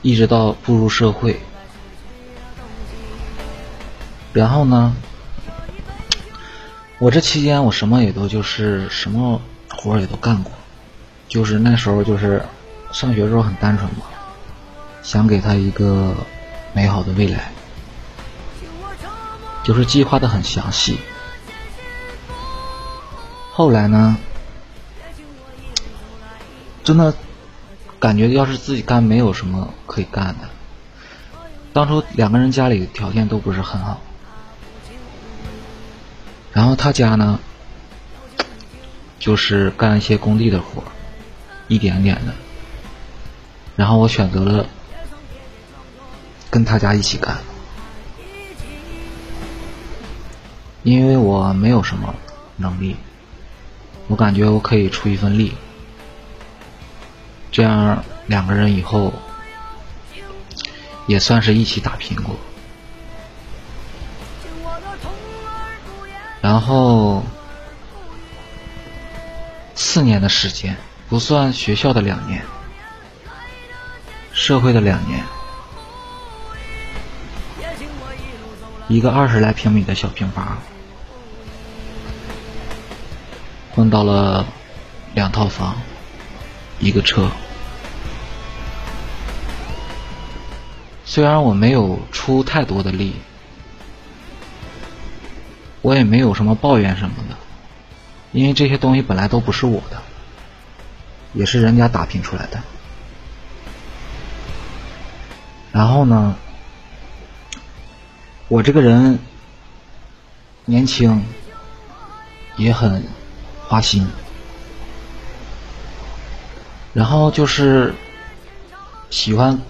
[0.00, 1.40] 一直到步入社会，
[4.32, 4.94] 然后呢，
[6.98, 10.52] 我这期间我什么也都就是什么活也都干过，
[11.28, 12.40] 就是那时候就是
[12.92, 14.06] 上学的时候很单纯嘛，
[15.02, 16.14] 想给他一个
[16.72, 17.50] 美好的未来，
[19.64, 20.96] 就是计划的很详细。
[23.52, 24.16] 后来呢，
[26.84, 27.12] 真的。
[28.00, 30.48] 感觉要是自己干，没有什么可以干的。
[31.72, 34.00] 当初两个人家里条件都不是很好，
[36.52, 37.40] 然后他家呢，
[39.18, 40.82] 就是干一些工地的活
[41.66, 42.34] 一点点的。
[43.76, 44.66] 然后我选择了
[46.50, 47.38] 跟他家一起干，
[50.82, 52.14] 因为我没有什么
[52.56, 52.96] 能力，
[54.08, 55.54] 我感觉我可以出一份力。
[57.58, 59.12] 这样两个人以后
[61.08, 62.36] 也算是一起打拼过。
[66.40, 67.24] 然后
[69.74, 70.76] 四年的时间，
[71.08, 72.44] 不算学校的两年，
[74.32, 75.24] 社会的两年，
[78.86, 80.58] 一个二十来平米的小平房，
[83.74, 84.46] 混到了
[85.12, 85.74] 两套房，
[86.78, 87.28] 一个车。
[91.18, 93.16] 虽然我没有出太多的力，
[95.82, 97.36] 我也没有什么抱怨什么的，
[98.30, 100.00] 因为这些东西本来都不是我的，
[101.32, 102.62] 也是人家打拼出来的。
[105.72, 106.36] 然后呢，
[108.46, 109.18] 我这个人
[110.66, 111.24] 年轻，
[112.56, 113.02] 也很
[113.66, 114.06] 花心，
[116.94, 117.92] 然后就是
[119.10, 119.60] 喜欢。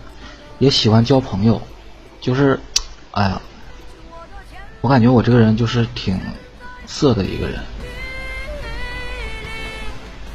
[0.58, 1.62] 也喜欢交朋友，
[2.20, 2.58] 就是，
[3.12, 3.40] 哎呀，
[4.80, 6.20] 我感觉我这个人就是挺
[6.86, 7.60] 色的一个人，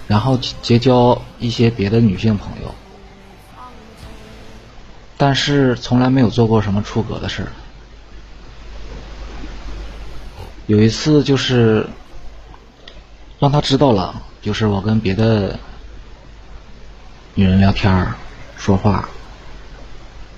[0.07, 2.73] 然后结交一些别的女性朋友，
[5.17, 7.51] 但是从来没有做过什么出格的事儿。
[10.67, 11.85] 有一次就是
[13.39, 15.59] 让他知道了，就是我跟别的
[17.35, 18.15] 女人聊天儿
[18.55, 19.09] 说话。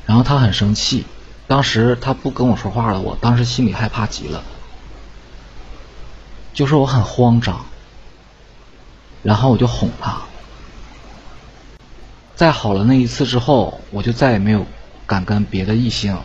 [0.05, 1.05] 然后他很生气，
[1.47, 4.43] 当时他不跟我说话了，我当时心里害怕极了，
[6.53, 7.65] 就是我很慌张，
[9.23, 10.21] 然后我就哄他，
[12.35, 14.65] 在好了那一次之后，我就再也没有
[15.07, 16.15] 敢跟别的异性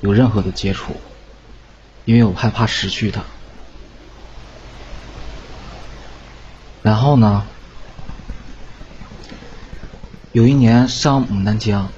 [0.00, 0.96] 有任何的接触，
[2.06, 3.22] 因为我害怕失去他。
[6.82, 7.44] 然后呢，
[10.32, 11.90] 有一年上牡丹江。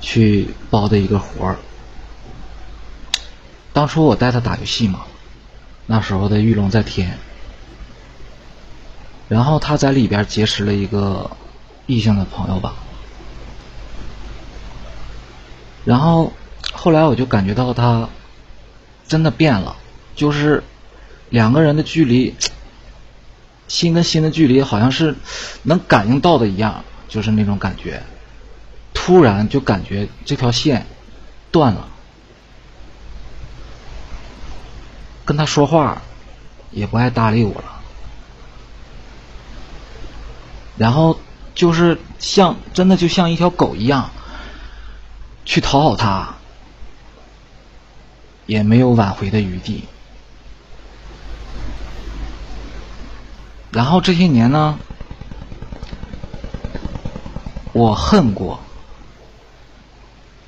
[0.00, 1.56] 去包的一个活儿。
[3.72, 5.02] 当初我带他打游戏嘛，
[5.86, 7.16] 那时候的玉龙在天，
[9.28, 11.30] 然后他在里边结识了一个
[11.86, 12.74] 异性的朋友吧，
[15.84, 16.32] 然后
[16.72, 18.08] 后来我就感觉到他
[19.06, 19.76] 真的变了，
[20.16, 20.62] 就是
[21.28, 22.34] 两个人的距离，
[23.68, 25.14] 心跟心的距离好像是
[25.62, 28.02] 能感应到的一样，就是那种感觉。
[29.02, 30.86] 突然就感觉这条线
[31.50, 31.88] 断了，
[35.24, 36.02] 跟他说话
[36.70, 37.80] 也不爱搭理我了，
[40.76, 41.18] 然后
[41.54, 44.10] 就是像真的就像一条狗一样
[45.46, 46.34] 去讨好他，
[48.44, 49.88] 也没有挽回的余地。
[53.72, 54.78] 然后这些年呢，
[57.72, 58.60] 我恨过。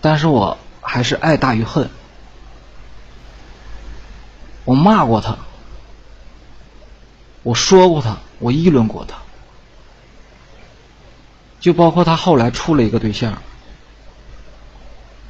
[0.02, 1.88] 但是我还是爱大于恨。
[4.64, 5.38] 我骂过他，
[7.42, 9.16] 我说过他，我议论过他，
[11.60, 13.42] 就包括他后来处了一个对象，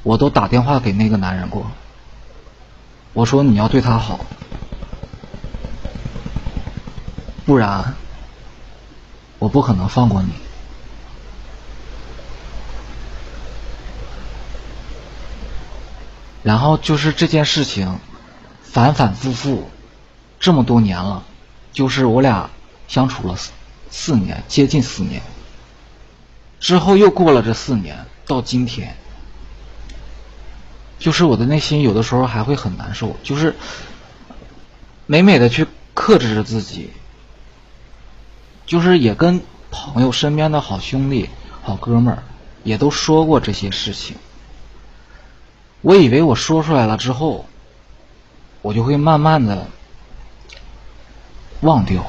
[0.02, 1.70] 我都打电话给那个男人过。
[3.12, 4.20] 我说你要对他好，
[7.44, 7.94] 不然
[9.38, 10.32] 我不可能放过你。
[16.42, 17.98] 然后就是这件事情，
[18.62, 19.70] 反反复复，
[20.40, 21.22] 这么多年了，
[21.72, 22.50] 就是我俩
[22.88, 23.52] 相处了四
[23.90, 25.22] 四年，接近四年。
[26.58, 28.96] 之后又过了这四年，到今天，
[30.98, 33.54] 就是我的内心有的时候还会很难受，就是
[35.06, 36.90] 美美的去克制着自己，
[38.66, 41.28] 就是也跟朋友身边的好兄弟、
[41.62, 42.22] 好哥们儿
[42.64, 44.16] 也都说过这些事情。
[45.82, 47.44] 我以为我说出来了之后，
[48.62, 49.66] 我就会慢慢的
[51.60, 52.06] 忘掉，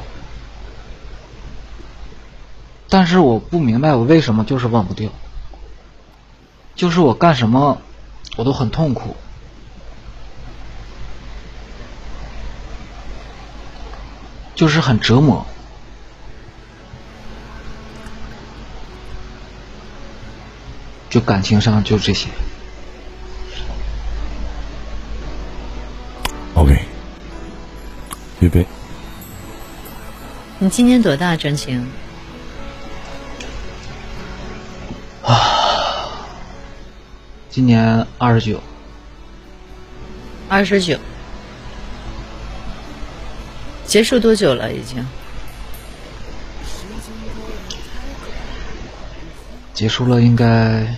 [2.87, 5.09] 但是我不明白我为什么就是忘不掉，
[6.75, 7.81] 就是我干什么
[8.35, 9.15] 我都很痛苦，
[14.53, 15.45] 就是很折磨。
[21.09, 22.29] 就感情上就这些。
[28.43, 28.65] 预备。
[30.59, 31.87] 你今年多大，真情？
[35.23, 35.39] 啊，
[37.49, 38.61] 今年二十九。
[40.49, 40.99] 二十九。
[43.85, 44.73] 结束多久了？
[44.73, 45.05] 已经？
[49.73, 50.95] 结束了，应该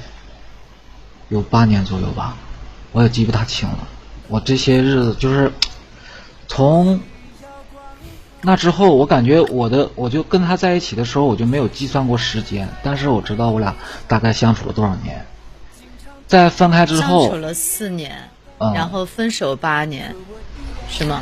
[1.30, 2.36] 有八年左右吧，
[2.92, 3.88] 我也记不大清了。
[4.28, 5.52] 我这些日子就是
[6.48, 7.00] 从
[8.46, 13.76] 那之后，我感觉我的我就跟他在一起的时候，我就没有计算过时间，但是我知道我俩
[14.08, 15.26] 大概相处了多少年。
[16.28, 20.16] 在分开之后，相处了四年，然后分手八年，
[20.88, 21.22] 是吗？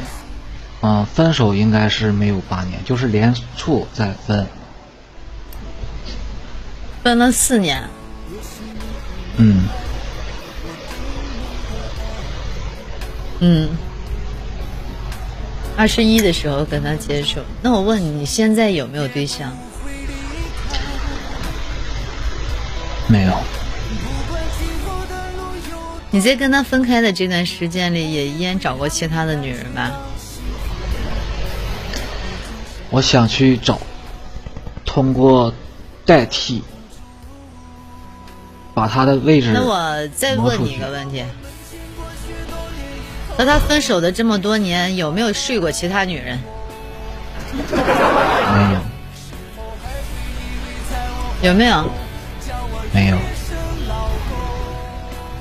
[0.82, 4.46] 嗯，分手应该是没有八年，就是连处再分。
[7.04, 7.84] 分了四年。
[9.38, 9.64] 嗯。
[13.40, 13.70] 嗯。
[15.76, 19.52] 二十一的时候跟他接触，那我问你，你现在有没有对象？
[23.08, 23.34] 没有。
[26.12, 29.92] 你在跟他分开的这段时间里，也依然找过其他的女人吧？
[32.90, 33.80] 我想去找，
[34.86, 35.54] 通过
[36.06, 36.64] 代替。
[38.76, 39.52] 把他的位置。
[39.54, 41.24] 那我再问你一个问题：
[43.38, 46.40] 和他分手的这么多年，有没有睡过其他女人？
[47.54, 48.80] 没有。
[51.50, 51.90] 有没有？
[52.94, 53.18] 没有。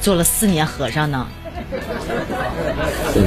[0.00, 1.27] 做了四年和尚呢。
[3.15, 3.23] 对。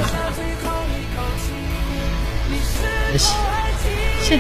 [4.23, 4.39] 切。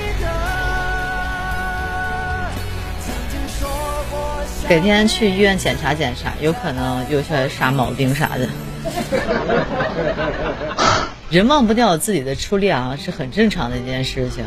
[4.67, 8.49] 改天去医院检查检查，有可能有些啥毛病啥的。
[11.29, 14.45] 人忘不掉自己的初恋啊，是很正常的一件事情。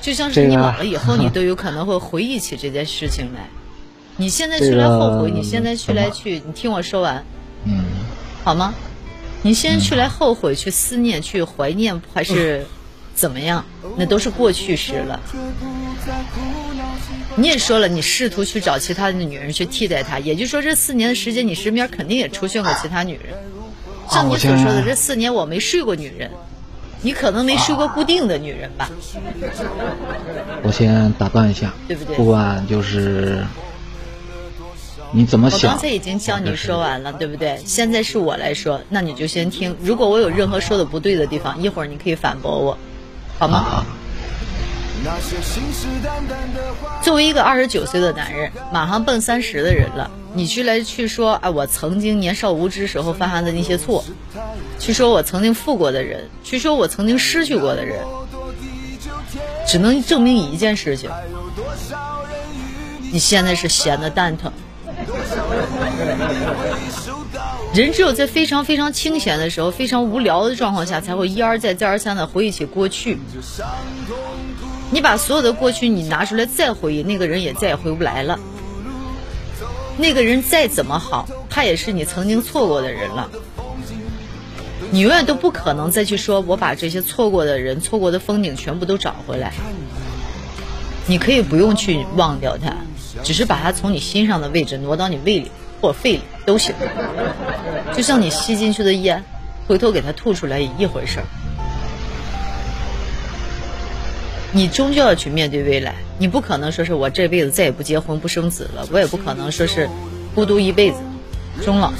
[0.00, 3.48] 就像是你老了以后，你都有可能会回忆起这件事情来。
[4.18, 7.24] 你现在去来后悔，你现在去来去，你听我说完，
[7.64, 7.84] 嗯，
[8.44, 8.74] 好吗？
[9.42, 12.66] 你现在去来后悔、去思念、去怀念，还是
[13.16, 13.64] 怎么样？
[13.96, 15.18] 那都是过去式了。
[17.34, 23.34] 你也说了，你试图去找其他的女人去替代他，也就是说，这四年的时间，你身边肯定也出现过其他女人。
[24.10, 26.30] 像你所说的，这四年我没睡过女人，
[27.02, 28.90] 你可能没睡过固定的女人吧？
[30.62, 32.16] 我先打断一下，对不对？
[32.16, 33.44] 不管就是
[35.12, 37.60] 你怎么想，我刚才已经教你说完了，对不对？
[37.64, 39.76] 现在是我来说，那你就先听。
[39.82, 42.78] 如果我有任何说的不对的地方，一会儿你可以反驳我，
[43.38, 43.84] 好吗？
[47.02, 54.04] 作为一个二十九岁的男人，马上奔三十的人了，你去来去说，哎，我曾经年少无知时候犯下的那些错，
[54.80, 58.00] 去说我曾经负过的人，去说我曾经失去过的人，
[59.66, 61.08] 只能证明一件事情：
[63.12, 64.50] 你现在是闲的蛋疼。
[67.82, 73.18] 人只有在非常非常清闲的时候，非常无聊的状况下，才会一而再、再而三的回忆起过去。
[74.90, 78.38] 你把所有的过去你拿出来再回忆，那个人也再也回不来了。
[79.98, 83.28] 那个人再怎么好，他也是你曾经错过的人了。
[84.90, 89.52] 你永远都不可能再去说，我把这些错过的人、错过的风景全部都找回来。
[91.06, 92.74] 你可以不用去忘掉他，
[93.22, 95.50] 只是把他从你心上的位置挪到你胃里
[95.86, 96.74] 我肺里都行。
[97.94, 99.22] 就像你吸进去的烟，
[99.68, 101.24] 回头给他吐出来一回事儿。
[104.52, 109.88] 你终究要去面对未来，你不可能说是我这辈子再也不结婚不生子了，我也不可能说是
[110.34, 110.96] 孤独一辈子，
[111.62, 111.92] 终老，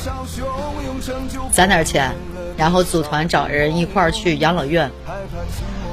[1.52, 2.12] 攒点钱，
[2.56, 4.90] 然后组团找人一块儿去养老院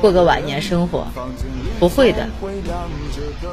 [0.01, 1.05] 过个晚年生活，
[1.83, 2.29] 不会的。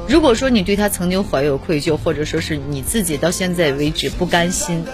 [0.09, 4.85] 如果说你对他曾经怀有愧疚，或者说是你自己到现在为止不甘心，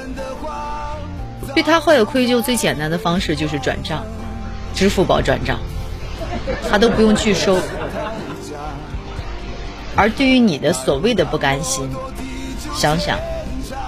[1.55, 4.07] 对他怀有愧疚，最简单的方式就是转账，
[4.75, 5.59] 支付宝转账，
[6.71, 7.59] 他都不用拒收。
[9.95, 11.91] 而对于你的所谓的不甘心，
[12.75, 13.19] 想想，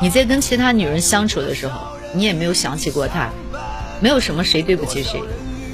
[0.02, 3.30] 你在跟其他女人相处的时候，你也没有想起过他，
[4.00, 5.22] 没有什么谁对不起谁。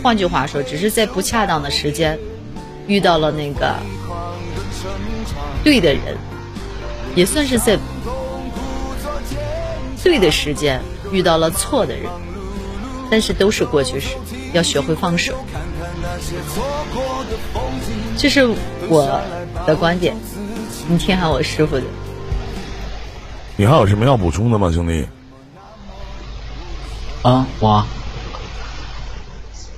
[0.01, 2.21] 换句话说，只是在不恰当的时间
[2.87, 3.75] 遇到了那个
[5.63, 6.17] 对的人，
[7.15, 7.79] 也算是在
[10.03, 12.11] 对的时间遇到了错的人，
[13.11, 14.17] 但是都是过去式，
[14.53, 15.35] 要学会放手。
[18.17, 18.47] 这是
[18.89, 19.21] 我
[19.67, 20.15] 的观点，
[20.89, 21.83] 你听下我师傅的。
[23.57, 25.07] 你还有什么要补充的吗，兄弟？
[27.23, 27.87] 啊，我，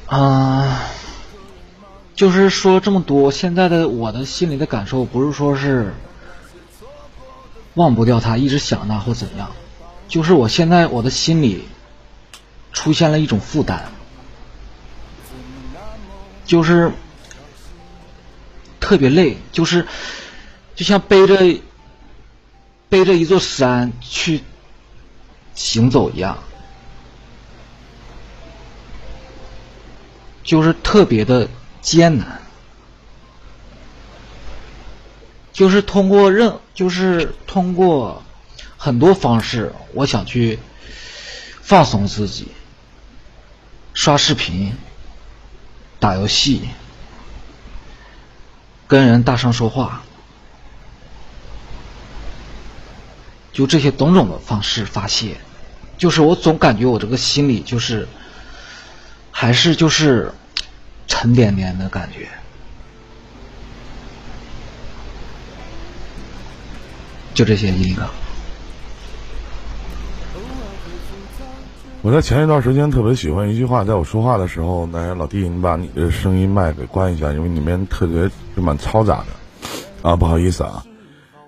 [0.06, 0.82] 啊，
[2.16, 5.92] 就是说这么多，现在的我的心里的感受，不是说是
[7.74, 9.52] 忘不掉他，一直想他或怎样，
[10.08, 11.64] 就是我现在我的心里
[12.72, 13.84] 出现了一种负担，
[16.46, 16.90] 就是
[18.80, 19.86] 特别累，就是
[20.74, 21.60] 就像背着
[22.88, 24.40] 背着一座山去
[25.54, 26.38] 行走一样。
[30.42, 31.48] 就是特别的
[31.86, 32.40] 艰难，
[35.52, 38.24] 就是通过任，就是通过
[38.76, 40.58] 很多方式，我想去
[41.62, 42.48] 放松自己，
[43.94, 44.76] 刷视频、
[46.00, 46.62] 打游戏、
[48.88, 50.02] 跟人大声说话，
[53.52, 55.36] 就这些种种的方式发泄，
[55.96, 58.08] 就是我总感觉我这个心里就是。
[59.38, 60.32] 还是就是
[61.06, 62.28] 沉甸甸的感觉，
[67.32, 68.08] 就这些一个。
[72.02, 80.84] 我在前一段时间特别喜欢一句话，在我说话的时候，那老弟，你把你的声音麦给关一下，因为里面特别就蛮嘈杂的啊，不好意思啊。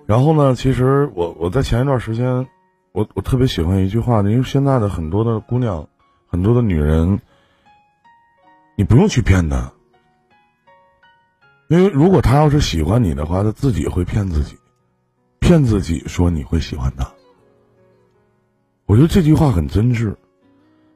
[0.07, 2.47] 然后呢，其实我我在前一段时间，
[2.93, 5.87] 我我特别喜欢一句话，因为现在的很多的姑娘，
[6.27, 7.21] 很多的女人。
[8.79, 9.73] 你不用去骗他，
[11.67, 14.57] 因为如果他要是喜欢你的话，他自己会骗自己，
[15.41, 17.11] 骗自己说你会喜欢他。
[18.87, 20.15] 我觉得这句话很真挚。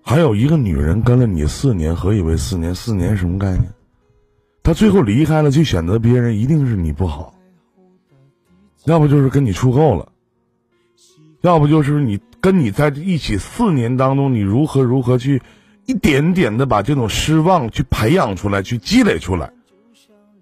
[0.00, 2.72] 还有一个女人跟了你四年，何以为四年？
[2.72, 3.64] 四年什么概念？
[4.62, 7.34] 她最后离开了，去选择别人，一定是你不好，
[8.84, 10.12] 要不就是跟你处够了，
[11.40, 15.42] 要不就是你跟你在一起四年当中，你如何如何去。
[15.92, 19.52] 一点点的把这种失望去培养出来，去积累出来，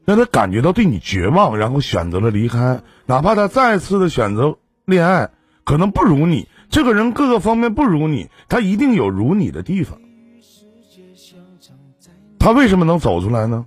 [0.05, 2.83] 让他感觉到对你绝望，然后选择了离开。
[3.07, 5.31] 哪怕他再次的选择恋爱，
[5.65, 9.99] 可能不如你这个人各个方面不如你，他一定有如你的地方。
[12.39, 13.67] 他为什么能走出来呢？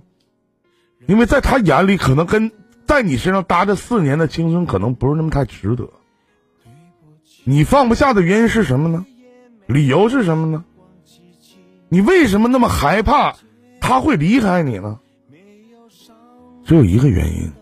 [1.06, 2.50] 因为在他眼里，可能跟
[2.86, 5.90] 在你身上搭这四年的青春，可能不是那么太值得。
[7.44, 9.04] 你放不下的原因是什么呢？
[9.66, 10.64] 理由是什么呢？
[11.94, 13.36] 你为什么那么害怕
[13.80, 14.98] 他会离开你呢？
[16.64, 17.52] 只有一个原因，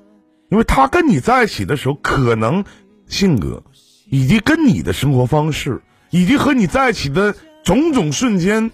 [0.48, 2.64] 因为他跟你在一起的时候，可能
[3.06, 3.62] 性格，
[4.06, 8.70] 以及跟你的生活方式，以及和你在一起的种种瞬间，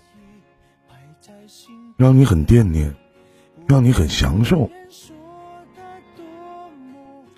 [1.96, 2.94] 让你很惦念，
[3.66, 4.70] 让你很享受。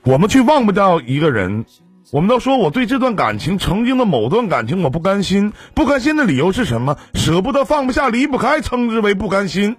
[0.05, 1.65] 我们去忘不掉一个人。
[2.13, 6.97] 我们都说我对这段感情，曾经的某段感情我不甘心，不甘心的理由是什么？
[7.15, 9.77] 舍不得，放不下，离不开，称之为不甘心。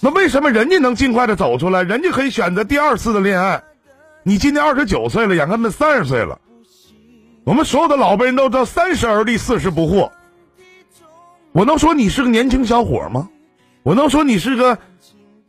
[0.00, 1.82] 那为什么人家能尽快的走出来？
[1.82, 3.62] 人家可以选择第二次的恋爱。
[4.22, 6.38] 你今年二十九岁了，眼看奔三十岁了。
[7.42, 10.10] 我们所有的老辈人都知道“三十而立，四十不惑”。
[11.52, 13.28] 我能说你是个年轻小伙吗？
[13.82, 14.78] 我能说你是个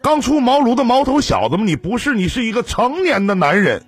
[0.01, 1.63] 刚出茅庐的毛头小子吗？
[1.65, 3.83] 你不是，你是一个成年的男人。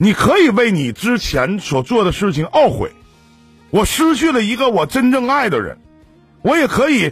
[0.00, 2.92] 你可以为你之前所做的事情懊悔，
[3.70, 5.78] 我失去了一个我真正爱的人，
[6.42, 7.10] 我也可以，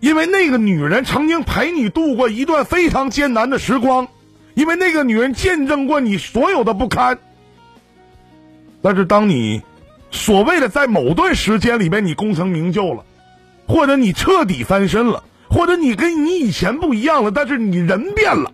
[0.00, 4.08] 因为那个女人曾经陪你度过一段非常艰难的时光，
[4.52, 7.18] 因为那个女人见证过你所有的不堪。
[8.82, 9.62] 但是当你
[10.10, 13.06] 所谓的在某段时间里边你功成名就了，
[13.66, 18.52] 或者你彻底翻身了，或者你跟你以前不一样了，但是你人变了，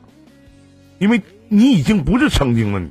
[1.01, 2.89] 因为你已经不是曾经的你。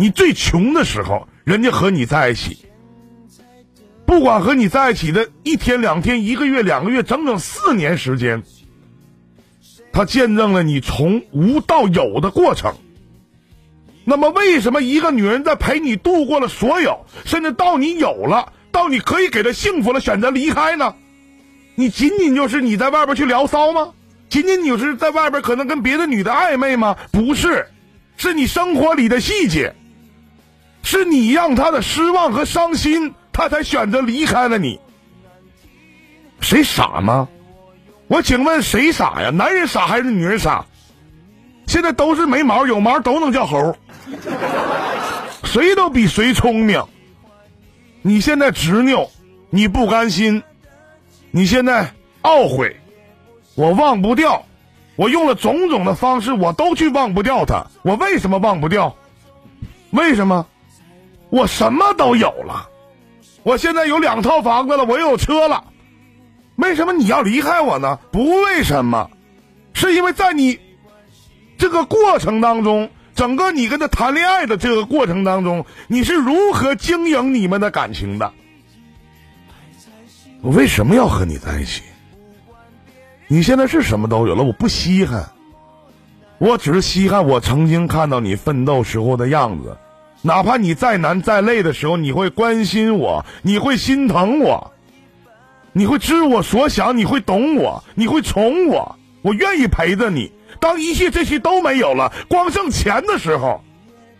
[0.00, 2.64] 你最穷的时候，人家和你在一起，
[4.06, 8.42] 不管和你在一起的一天两天、一个月两个月，整整四年时间，
[9.92, 12.76] 他见证了你从无到有的过程。
[14.06, 20.94] 那么，为什么一个女人在陪你度过了所有，甚至到你有了，到你可以给她幸福了，选择离开呢？
[21.74, 23.92] 你仅仅就是你在外边去聊骚吗？
[24.30, 26.96] 仅仅就是在外边可能跟别的女的暧昧吗？
[27.12, 27.66] 不是，
[28.16, 29.74] 是你生活里的细节。
[30.82, 34.80] 是你让他的失望和伤心，他才选择离开了你。
[36.40, 37.28] 谁傻吗？
[38.06, 39.30] 我请问谁傻呀？
[39.30, 40.66] 男人傻还是女人傻？
[41.66, 43.76] 现在都是没毛，有毛都能叫猴，
[45.44, 46.84] 谁都比谁聪明。
[48.02, 49.08] 你现在执拗，
[49.50, 50.42] 你不甘心，
[51.30, 52.80] 你现在懊悔，
[53.54, 54.44] 我忘不掉，
[54.96, 57.66] 我用了种种的方式，我都去忘不掉他。
[57.82, 58.96] 我为什么忘不掉？
[59.90, 60.46] 为什么？
[61.30, 62.68] 我什么都有了，
[63.42, 65.64] 我现在有两套房子了，我又有车了。
[66.56, 67.98] 为什么你要离开我呢？
[68.10, 69.10] 不为什么，
[69.72, 70.58] 是因为在你
[71.56, 78.32] 这个过程当中，整个你跟他谈恋爱的这个过程当中，你是如何经营你们的感情的？
[80.42, 81.82] 我为什么要和你在一起？
[83.28, 85.30] 你现在是什么都有了，我不稀罕，
[86.38, 89.78] 我只是稀罕我曾经看到你奋斗时候的样子。
[90.22, 94.72] 哪怕你再难再累的时候，你会关心我，你会心疼我，
[95.72, 100.30] 你会知我所想，你会懂我，你会宠我，我愿意陪着你。
[100.58, 103.64] 当一切这些都没有了，光剩钱的时候，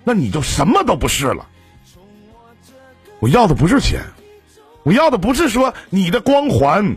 [0.02, 1.47] 那你就什么都不是了。
[3.19, 4.00] 我要的不是钱，
[4.85, 6.97] 我要的不是说你的光环，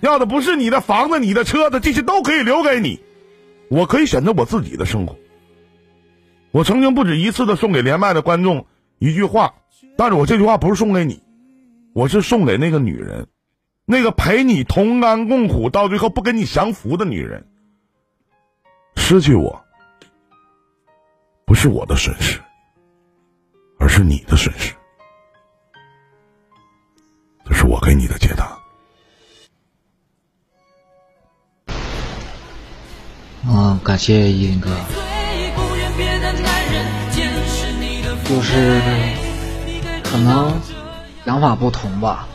[0.00, 2.98] 要的不是你的房子、你的车子，这些都可以留给你，
[3.68, 5.14] 我可以选择我自己的生活。
[6.52, 8.66] 我曾经不止一次的送给连麦的观众
[8.98, 9.54] 一句话，
[9.96, 11.22] 但是我这句话不是送给你，
[11.94, 13.26] 我是送给那个女人，
[13.86, 17.48] 那个陪你同甘共苦到最后不跟你降服的女人。
[18.96, 19.64] 失去我，
[21.46, 22.38] 不是我的损失，
[23.78, 24.74] 而是你的损失。
[27.46, 28.58] 这是我给你的解答。
[33.48, 34.70] 嗯，感谢依林哥。
[38.32, 38.80] 就是
[40.02, 40.58] 可能
[41.22, 42.26] 想法不同吧，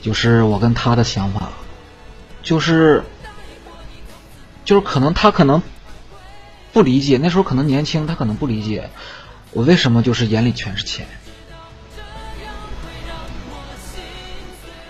[0.00, 1.50] 就是我跟他的想法，
[2.42, 3.04] 就是
[4.64, 5.62] 就是可能他可能
[6.72, 8.88] 不理解，那时候可能年轻，他可能不理解
[9.52, 11.06] 我为什么就是眼里全是钱，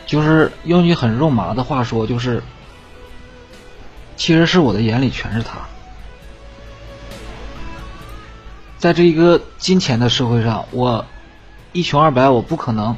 [0.07, 2.41] 就是用句很肉麻的话说，就是
[4.17, 5.59] 其实是我的眼里全是他。
[8.81, 11.05] 在这一个金钱的社会上，我
[11.73, 12.97] 一穷二白，我不可能。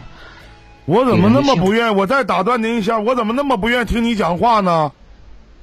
[0.85, 1.97] 我怎么那么不愿？
[1.97, 4.93] 我再打断您一下，我怎么那么不愿意听你讲话呢？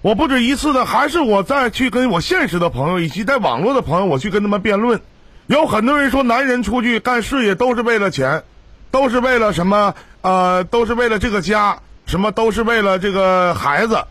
[0.02, 5.00] 我不止一次的，还是我再去跟我现实的朋友以及在网络的朋友，我去跟他们辩论。
[5.48, 8.44] 有很多人说，男人出去干事业都是为了钱，
[8.92, 9.96] 都是为了什么？
[10.22, 14.04] 呃，都是为了这个家，什么都是为了这个孩子。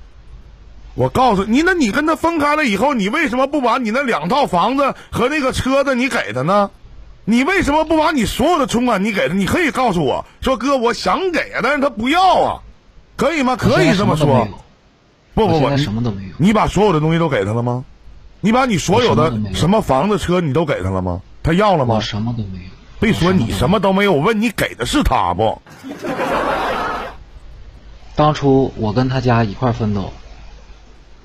[0.98, 6.70] 我告诉你，那你跟他分开了以后，你为什么不把你那两套房子和那个车子你给他呢？
[7.24, 9.34] 你为什么不把你所有的存款你给他？
[9.34, 12.58] 你可以告诉我说，哥，我想给啊，但是他不要啊，
[13.16, 13.54] 可以吗？
[13.54, 14.48] 可以这么说。
[15.34, 16.30] 不不不，什么都没有。
[16.36, 17.84] 你把所有的东西都给他了吗？
[18.40, 21.20] 你把你所有的什么房子车你都给他了吗？
[21.44, 21.94] 他要了吗？
[21.94, 22.70] 我什么都没有。
[22.98, 25.62] 别说你什么都没有，我问你给的是他不？
[28.16, 30.12] 当初我跟他家一块奋斗。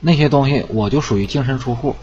[0.06, 1.96] 那些东西我就属于净身出户。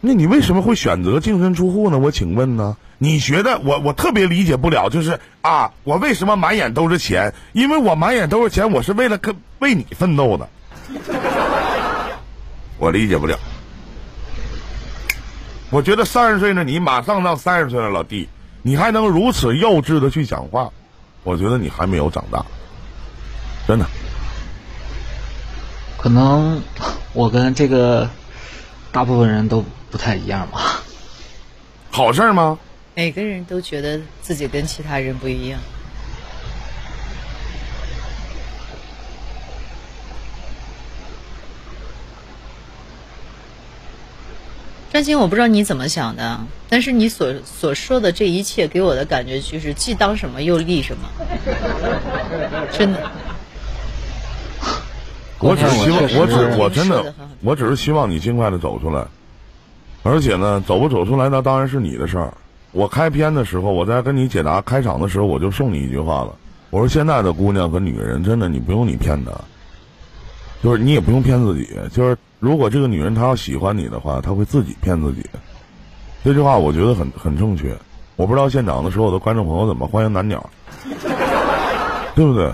[0.00, 1.98] 那你为什么会选择净身出户呢？
[1.98, 2.76] 我请问呢？
[2.98, 7.32] 你觉得我我特别理解不了，就是啊，我为什么满眼都是钱？
[7.52, 10.48] 因为我满眼都是钱，我是为了跟为你奋斗的。
[12.78, 13.38] 我理解不了。
[15.70, 18.28] 我觉得三十岁的你马上到三十岁了，老弟，
[18.62, 20.70] 你还能如此幼稚的去讲话，
[21.22, 22.44] 我觉得你还没有长大，
[23.68, 23.86] 真的。
[26.00, 26.62] 可能
[27.12, 28.08] 我跟这个
[28.90, 30.82] 大部分人都不太一样吧。
[31.90, 32.58] 好事吗？
[32.94, 35.60] 每个人都觉得自己跟其他人不一样。
[44.90, 51.08] 张鑫，我不知道你怎么想的，但是你所所说的这一切给我的感觉就是既当什么又立什么，
[52.72, 53.10] 真的。
[55.40, 59.04] 我只希望，我只我真的，我只是希望你尽快的走出来，
[60.02, 62.32] 而且呢，走不走出来那当然是你的事儿。
[62.72, 66.34] 我开篇的时候，我在跟你解答开场的时候，我就送你一句话了。
[66.70, 69.32] 我说现在的姑娘和女人，真的你不用你骗她，
[70.62, 71.68] 就是你也不用骗自己。
[71.90, 75.24] 就是如果这个女人她要喜欢你的话，她会自己骗自己。
[76.22, 77.76] 这句话我觉得很很正确。
[78.16, 80.48] 我不知道现场的所有的观众朋友怎么欢迎男鸟，
[82.14, 82.52] 对不对？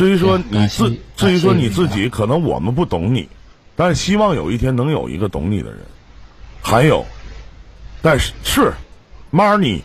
[0.00, 3.28] 至于说你自，至于说你自己，可能我们不懂你，
[3.76, 5.80] 但是希望有一天能有一个懂你的人。
[6.62, 7.04] 还有，
[8.00, 8.72] 但是是
[9.30, 9.82] ，money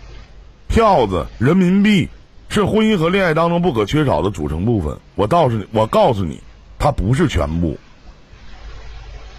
[0.70, 2.08] 票子、人民币
[2.48, 4.98] 是婚姻和恋爱当中不可缺少的组成部分。
[5.16, 6.40] 我告诉你，我告诉你，
[6.80, 7.78] 它不是全部。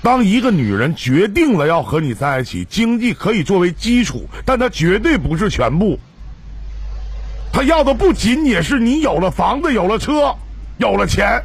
[0.02, 5.98] 当一个女人决定了要和你在一起，经济可以作为基础，但它绝对不是全部。
[7.50, 10.36] 她要的不仅仅是你有了房子、有了车、
[10.78, 11.42] 有了钱。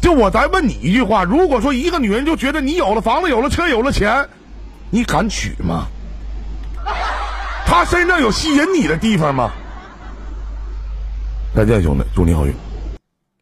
[0.00, 4.28] 就我再问你一句话：如果说一个女人就觉得你有了房子、有了车、有了钱，
[4.90, 5.88] 你敢娶吗？
[7.66, 9.50] 她身上有吸引你的地方吗？
[11.54, 12.54] 再见，兄弟，祝你好运。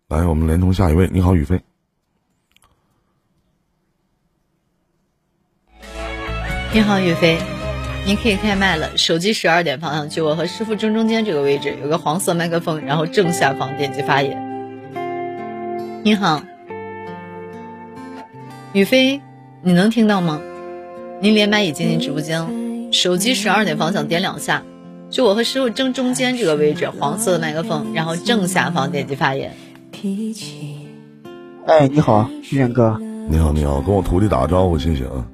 [0.09, 1.09] 来，我们连通下一位。
[1.12, 1.61] 你好，宇飞。
[6.72, 7.38] 你好，宇飞，
[8.07, 8.97] 您可以开麦了。
[8.99, 14.38] 手机十二点方向，就我和师傅正中间这个位置有个黄色麦克风，然后正下方点击发言。
[16.03, 16.43] 你好，
[18.75, 19.23] 宇飞，
[19.62, 20.38] 你能听到吗？
[21.21, 24.62] 您连麦已进直播间，手机十二点方向点两下，
[25.09, 29.57] 就我和师傅正中间这个位置黄色的麦克风，然后正下方点击发言。
[31.64, 33.01] 哎，你好，徐远哥。
[33.31, 35.27] 你好，你好，跟我徒弟打个招呼，谢谢啊。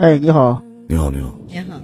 [0.00, 0.62] 哎，你好。
[0.92, 1.32] 你好，你好。
[1.48, 1.80] 你好。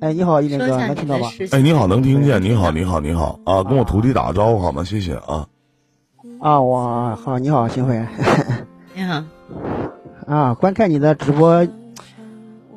[0.00, 1.30] 哎，你好，一林哥，能听到吧？
[1.50, 2.40] 哎，你好，能听见？
[2.40, 3.62] 你好，你好，你好啊！
[3.62, 4.82] 跟我徒弟打个招呼好吗？
[4.82, 5.46] 谢谢啊。
[6.40, 8.02] 啊，我好，你好，新辉。
[8.96, 9.22] 你好。
[10.26, 11.68] 啊，观看你的直播，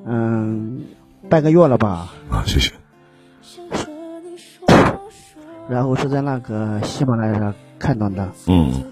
[0.05, 0.81] 嗯，
[1.29, 2.09] 半个月了吧？
[2.29, 2.73] 啊，谢谢。
[5.69, 8.27] 然后是在那个喜马拉雅上看到的。
[8.47, 8.83] 嗯。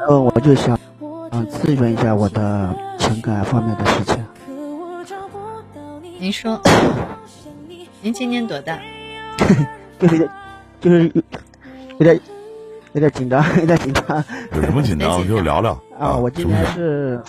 [0.00, 0.78] 然后我就想，
[1.38, 4.24] 嗯，咨询一下我的情感方面的事情。
[6.18, 6.60] 您说，
[8.02, 8.78] 您今年多大？
[10.00, 10.28] 就是
[10.80, 11.12] 就是
[11.98, 12.20] 有点
[12.92, 14.24] 有点紧张，有点紧张。
[14.52, 15.26] 有什么紧张？
[15.28, 16.16] 就聊聊啊。
[16.16, 17.22] 我今年是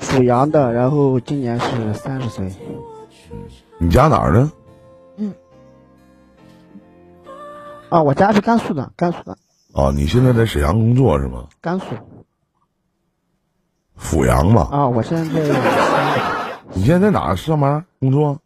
[0.00, 2.48] 属羊的，然后今年是三十岁。
[3.78, 4.50] 你家哪儿的？
[5.16, 5.34] 嗯。
[7.88, 9.36] 啊，我家是甘肃的，甘肃的。
[9.72, 11.48] 哦，你现在在沈阳工作是吗？
[11.60, 11.86] 甘肃。
[13.98, 14.68] 阜阳嘛。
[14.70, 15.60] 啊，我现在在。
[16.74, 18.38] 你现在在哪上班工作？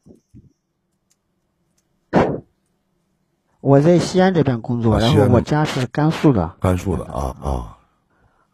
[3.61, 6.57] 我在西安这边工作，然后我家是甘肃的。
[6.61, 7.79] 甘肃的啊啊，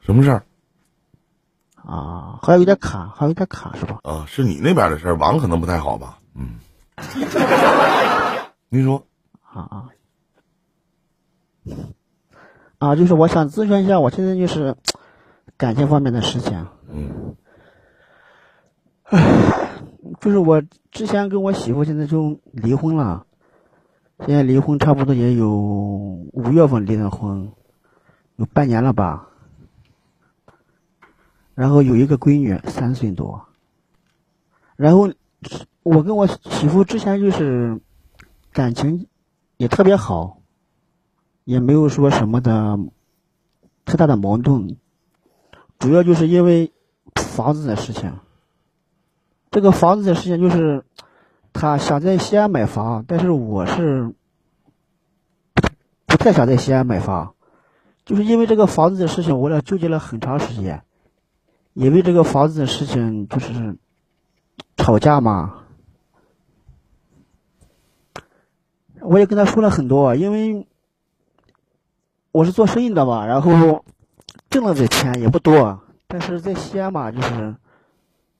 [0.01, 0.43] 什么事儿？
[1.77, 4.01] 啊，好像有点卡，好像有点卡，是吧？
[4.03, 6.19] 啊，是你那边的事儿，网可能不太好吧？
[6.35, 6.59] 嗯。
[8.69, 9.03] 您说。
[9.43, 9.85] 啊啊。
[12.79, 14.77] 啊，就是我想咨询一下，我现在就是
[15.59, 16.67] 感情方面的事情。
[16.89, 17.37] 嗯。
[19.03, 19.83] 唉，
[20.21, 23.27] 就是我之前跟我媳妇现在就离婚了，
[24.25, 27.53] 现在离婚差不多也有五月份离的婚，
[28.37, 29.29] 有半年了吧。
[31.55, 33.45] 然后有一个闺女三岁多。
[34.77, 35.11] 然后
[35.83, 37.81] 我跟我媳妇之前就是
[38.53, 39.07] 感情
[39.59, 40.37] 也特别好。
[41.45, 42.79] 也没有说什么的
[43.87, 44.77] 太大的矛盾，
[45.79, 46.73] 主要就是因为
[47.15, 48.19] 房子的事情。
[49.51, 50.85] 这个房子的事情就是，
[51.53, 54.15] 他想在西安买房，但是我是
[56.07, 57.35] 不太想在西安买房，
[58.05, 60.83] 就是因为这个房子的事情，我俩纠结了很长时间，
[61.75, 63.79] 因为这个房子的事情就是
[64.77, 65.65] 吵架嘛。
[69.01, 70.67] 我也跟他说了很多，因为。
[72.31, 73.85] 我是做生意的嘛，然后
[74.51, 77.55] 挣了的钱也不多，但是在西安嘛，就是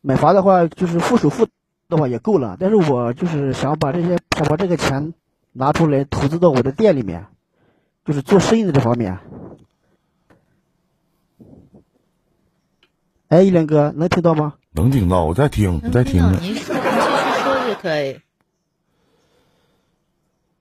[0.01, 1.47] 买房的话，就是付首付
[1.89, 2.57] 的话也够了。
[2.59, 5.13] 但是我就是想把这些想把这个钱
[5.53, 7.27] 拿出来投资到我的店里面，
[8.07, 9.19] 就是做生意的这方面。
[13.29, 14.55] 哎，一良哥，能听到吗？
[14.73, 16.39] 能听到，我在听，我在听呢。
[16.41, 18.21] 您说，您继续说就可以。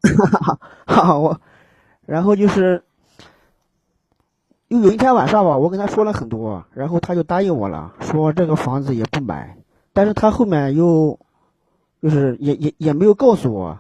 [0.86, 1.40] 哈哈，我，
[2.06, 2.84] 然后就是。
[4.70, 9.58] 又有一天晚上吧，我跟他说了很多，然后他就答应我了，说这个房子也不买。
[9.94, 11.18] 但是他后面又，
[12.02, 13.80] 就是也也也没有告诉我，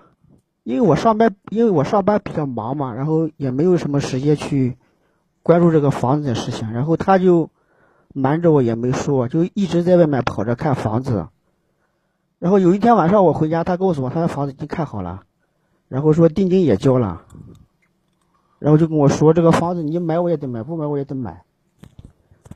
[0.63, 4.78] 因为我上班，因为我上班比较忙嘛，然后也没有什么时间去
[5.43, 6.71] 关注这个房子的事情。
[6.71, 7.50] 然后他就
[8.13, 11.28] 瞒着我也没说，就一直在外面跑着看房子。
[12.39, 15.23] 然后有一天晚上我回家，他告诉我他的房子已经看好了，
[15.89, 17.23] 然后说定金也交了。
[18.59, 21.43] 然后就跟我说这个房子你买我也得买，不买我也得买。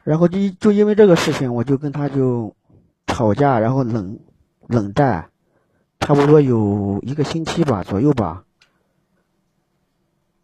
[0.04, 2.56] 然后就就因为这个事情，我就跟他就
[3.06, 4.20] 吵架，然后冷
[4.68, 5.30] 冷战，
[6.00, 8.44] 差不多有一个星期吧左右吧。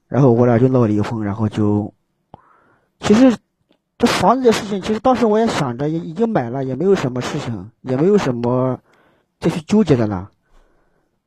[0.07, 1.93] 然后我俩就闹离婚，然后就
[2.99, 3.35] 其实
[3.97, 8.79] 这房子的事情，其实当时我也想着，也已经买了，也没有什么事情，也没有什么
[9.39, 10.29] 再去纠结的了。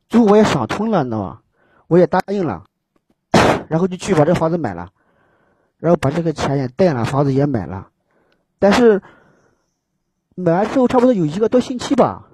[0.09, 1.41] 最后我也想通了，你知道吗？
[1.89, 2.65] 我也答应了，
[3.69, 4.91] 然后就去把这房子买了，
[5.79, 7.89] 然后把这个钱也贷了，房子也买了。
[8.59, 9.03] 但是
[10.35, 12.29] 买完之后，差不多有一个多星期吧，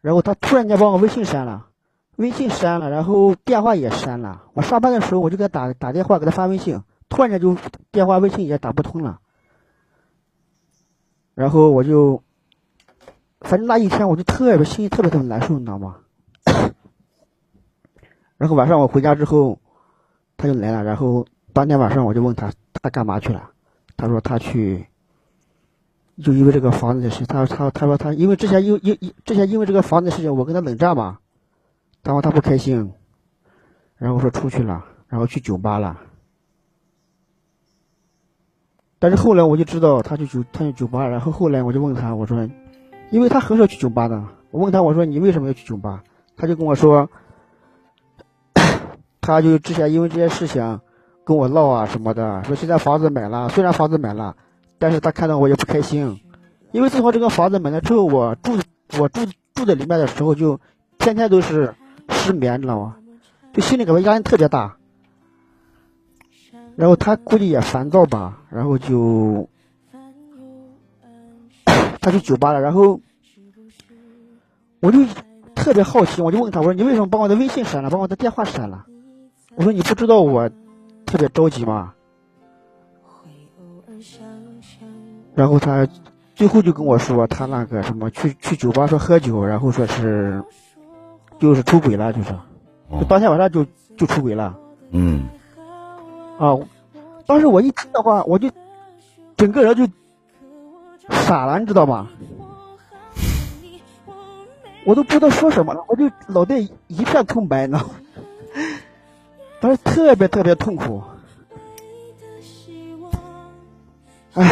[0.00, 1.66] 然后他突然间把我微信删了，
[2.16, 4.42] 微信删了，然后电话也删了。
[4.54, 7.56] 我上班的时候我就给他打打电话，给他发微信，突然间就
[7.90, 9.20] 电话、微信也打不通了。
[11.34, 12.22] 然后我就，
[13.40, 15.96] 反正那一天我就特别心里特别特别难受，你知道吗？
[18.38, 19.58] 然后晚上我回家之后，
[20.36, 20.82] 他就来了。
[20.82, 23.50] 然后当天晚上我就问他，他干嘛去了？
[23.96, 24.86] 他说他去，
[26.22, 27.24] 就因为这个房子的事。
[27.26, 31.18] 他他他说他因为之前因因之前因为这个房子的事情，我跟他冷战嘛，
[32.02, 32.92] 然后他不开心，
[33.96, 35.98] 然后说出去了，然后去酒吧了。
[38.98, 42.48] 但是后来我就知道他去酒他去酒吧，然后后来我就问他，我说，
[43.10, 46.02] 因为他很少去酒吧的，我问他我说你为什么要去酒吧？
[46.36, 47.08] 他就跟我说，
[49.26, 50.80] 他就之前因为这些事情
[51.24, 54.36] 跟我闹啊什么的，说现在房子买了，虽然房子买了，
[54.78, 56.20] 但是他看到我也不开心，
[56.70, 58.52] 因为自从这个房子买了之后，我住
[59.00, 60.60] 我住住在里面的时候就
[60.96, 61.74] 天天都是
[62.08, 62.98] 失眠，知道吗？
[63.52, 64.76] 就心里感觉压力特别大。
[66.76, 69.48] 然后他估计也烦躁吧，然后就
[72.00, 73.00] 他去酒吧了，然后
[74.78, 75.04] 我就
[75.56, 78.86] 特别好奇，我就问他，我说你为什么把我的微信删了，把我的电话删了？
[79.56, 80.48] 我说你不知道我
[81.06, 81.92] 特别着急吗？
[85.34, 85.86] 然后他
[86.34, 90.42] 最后就跟我说，他那个什么去去酒吧说喝酒，然后说是
[91.38, 92.30] 就是出轨了，就是
[92.90, 93.66] 就当天晚上就
[93.96, 94.56] 就出轨了。
[94.90, 95.28] 嗯
[96.38, 96.54] 啊，
[97.26, 98.50] 当时我一听的话，我就
[99.36, 99.86] 整个人就
[101.10, 102.08] 傻了，你知道吗？
[104.84, 107.80] 我都不知道说什么了，我就脑袋一片空白呢。
[109.60, 111.02] 当时特别特别痛苦，
[114.34, 114.44] 唉。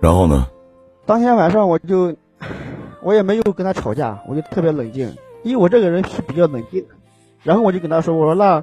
[0.00, 0.46] 然后呢？
[1.06, 2.14] 当天晚上我就，
[3.02, 6.94] 我也没有跟他吵架，我就特别冷静，因为我这个人是比较冷静的。
[7.42, 8.62] 然后我就跟他说：“我说那，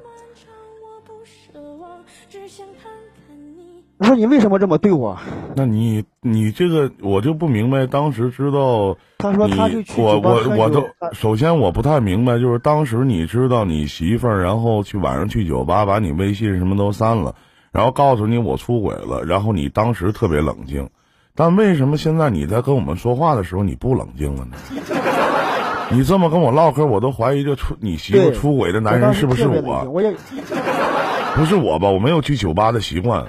[4.02, 5.16] 我说你为什么这么对我？
[5.54, 17.36] 那你你这个我就不明白，当时知道他说他就你去我我我都首先我不太明白，就是当时你知道你媳妇儿，然后去晚上去酒吧把你微信什么都删了，
[17.70, 20.90] 然后告诉你我出轨了，然后你当时特别冷静，
[21.36, 24.56] 但为什么现在你在跟我们说话的时候你不冷静了呢？
[25.90, 29.84] 你这么跟我唠嗑，我都怀疑这出你媳妇对出轨的男人是不是我？
[29.92, 30.12] 我也
[31.36, 31.88] 不是我吧？
[31.88, 33.24] 我没有去酒吧的习惯，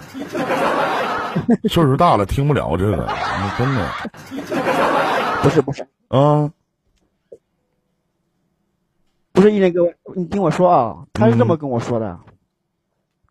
[1.69, 3.89] 岁数大了听不了这个，那真的
[5.43, 6.51] 不是不是啊。
[9.31, 12.19] 不是一人跟我，你听我说啊，他是这么跟我说的。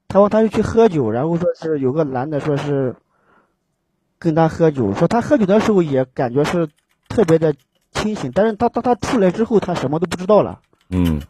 [0.09, 2.97] 他说他就去喝酒，然后说是有个男的说是
[4.19, 6.69] 跟他喝酒，说他喝酒的时候也感觉是
[7.09, 7.55] 特别的
[7.93, 10.61] 清醒，但是他当他出来之后，他什么都不知道了。
[10.91, 11.23] 嗯，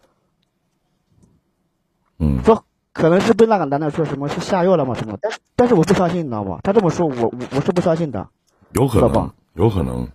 [2.19, 6.61] 嗯，说可能是被那个男的说什么是下药了嘛什么，但是但是我不相信，你知道吗？
[6.63, 8.29] 他这么说，我我我是不相信的。
[8.73, 10.09] 有可能吧，有可能，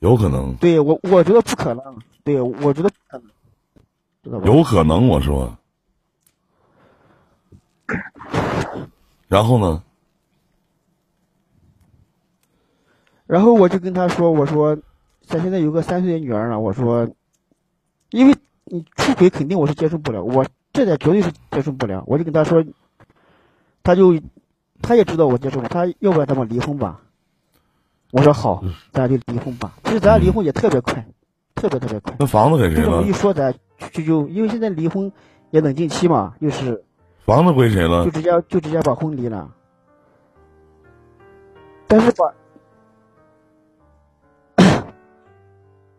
[0.00, 3.30] 有可能，对我我觉得不可能，对我觉得不可能，
[4.22, 4.46] 知道吧？
[4.46, 5.08] 有可能。
[5.08, 5.56] 我说，
[9.28, 9.82] 然后呢？
[13.26, 14.78] 然后我就跟他说：“我说，
[15.26, 17.06] 咱现在有个三岁的女儿了，我说，
[18.10, 18.34] 因为
[18.70, 22.64] 你出轨肯定我是接受不了，我这点绝对是接受不了。”我就跟他说，
[23.82, 24.18] 他就
[24.82, 27.00] 他也知道我接受不了，他要不然咱们离婚吧。
[28.12, 29.72] 我说好，咱俩就离婚吧。
[29.84, 31.06] 其实咱俩离婚也特别快，
[31.54, 32.16] 特别特别快。
[32.18, 33.12] 那房子给谁了这么一？
[33.12, 33.54] 说，咱
[33.92, 35.12] 就就因为现在离婚
[35.50, 36.82] 也冷静期嘛，就是
[37.24, 38.10] 房子归谁了就？
[38.10, 39.50] 直接就直接把婚离了。
[41.86, 42.32] 但是把，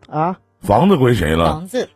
[0.20, 1.52] 啊，房子归谁了？
[1.52, 1.88] 房子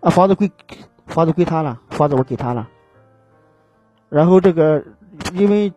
[0.00, 0.50] 啊，房子归
[1.06, 2.68] 房子归他了，房子我给他了。
[4.08, 4.84] 然后这个，
[5.34, 5.72] 因为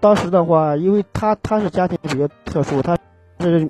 [0.00, 2.98] 当时的话，因为他他是家庭比较特殊，他
[3.40, 3.68] 是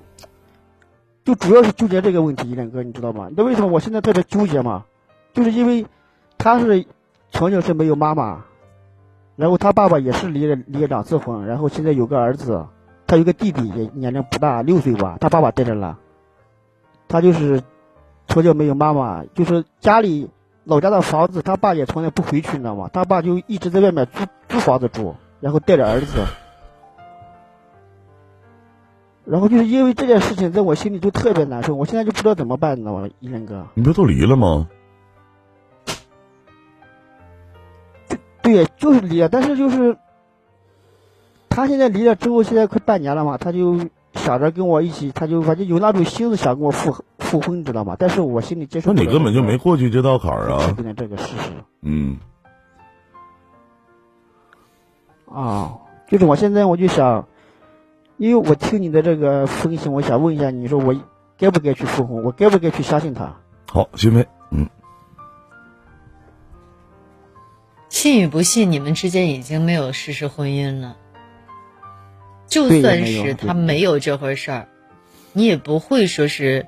[1.23, 3.29] 就主要是纠结这个问题，一两哥你知道吗？
[3.35, 4.85] 那为什么我现在特别纠结吗？
[5.33, 5.85] 就是因为
[6.37, 6.85] 他是
[7.31, 8.43] 从小是没有妈妈，
[9.35, 12.65] 然后他爸爸也是离了离了两次婚，然后现在有个儿子，
[13.07, 15.97] 他有个弟弟也年龄不大，六岁吧，他爸爸带着了。
[17.07, 17.61] 他就是
[18.27, 20.29] 从小没有妈妈，就是家里
[20.63, 22.89] 老家的房子，他爸也从来不回去，你知道吗？
[22.91, 26.25] 他爸就一直在外面租租房子住，然后带着儿子。
[29.25, 31.75] 然后就是因为这件事情，在我心里就特别难受。
[31.75, 33.67] 我现在就不知道怎么办，你知道吗，一 len 哥？
[33.73, 34.67] 你不都离了吗？
[38.41, 39.95] 对，就是离了，但是就是
[41.47, 43.79] 他现在离了之后，现在快半年了嘛，他就
[44.13, 47.95] 想着跟我一起，他就反正有那种心思想跟我复复婚，你知道吗？
[47.97, 49.03] 但是我心里接受不了。
[49.03, 50.71] 那你根本就没过去这道坎儿啊！
[50.75, 52.19] 现在这个事实嗯，
[55.25, 57.27] 啊，就是我现在我就想，
[58.17, 60.95] 因为我听你的这个分析，我想问一下，你说我
[61.39, 62.23] 该不该去复婚？
[62.23, 63.35] 我该不该去相信他？
[63.67, 64.69] 好，新飞，嗯，
[67.89, 70.97] 信与不信，你们之间已经没有事实婚姻了。
[72.45, 74.67] 就算是他没有这回事儿，
[75.31, 76.67] 你也不会说是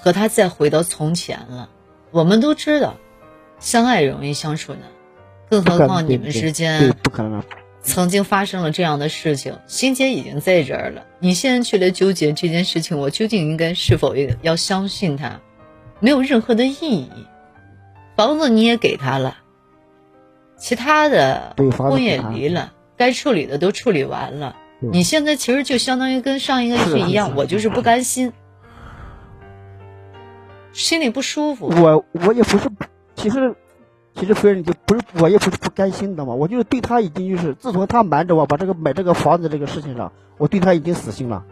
[0.00, 1.68] 和他再回到从前了。
[2.10, 2.96] 我们都知道，
[3.58, 4.82] 相爱容易相处难，
[5.50, 7.42] 更何况你们之间不可能。
[7.80, 11.06] 曾经发生了这样的事情，心结已经在这儿了。
[11.20, 15.40] 你现在去来纠结这件事情，我究竟应该是否也要相信他，
[16.00, 17.08] 没有任何的意义。
[18.16, 19.38] 房子你也给他了，
[20.58, 24.56] 其他的婚也离了，该处理的都处理完了。
[24.80, 28.32] 你现在其实就相当于跟上一个是一样，我就是不甘心，
[30.78, 31.66] 心里不舒服。
[31.68, 32.70] 我我也不是，
[33.16, 33.54] 其实
[34.14, 41.44] 其实夫人就不是，我也不是不甘心的嘛，我就是对他已经就是，自从他瞒着我把这个买这个房子这个事情上，我对他已经死心了，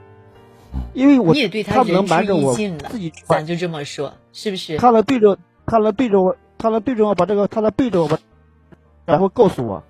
[0.95, 4.79] 因为我你也对他仁至能瞒着我自己咱就这么说，是不是？
[4.79, 5.37] 他能对着
[5.67, 8.19] 他能对着我，他能对着我把这个，他能背着我把，
[9.05, 9.83] 然后告诉我，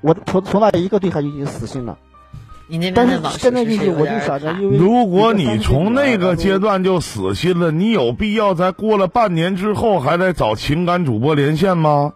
[0.00, 1.98] 我从从那一个对他就已经死心了。
[2.72, 12.14] 你那边但是现在就是是有点我就想着，因为如果你从那个阶段，就死心了，你有必要在过了半年之后还得找情感主播连线吗？